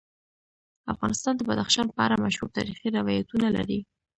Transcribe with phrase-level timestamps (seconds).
[0.93, 3.79] افغانستان د بدخشان په اړه مشهور تاریخی روایتونه لري.